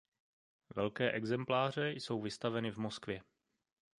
Velké 0.75 1.11
exempláře 1.11 1.91
jsou 1.91 2.21
vystaveny 2.21 2.71
v 2.71 2.77
Moskvě. 2.77 3.21